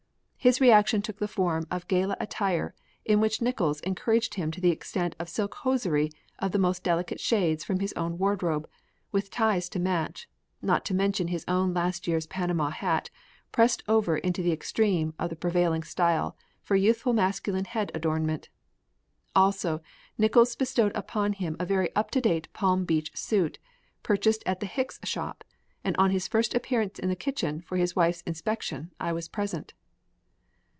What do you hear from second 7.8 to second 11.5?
own wardrobe, with ties to match, not to mention his